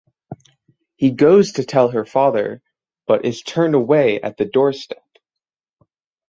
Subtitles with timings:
[0.95, 2.63] He goes to tell her father
[3.05, 5.05] but is turned away at the doorstep.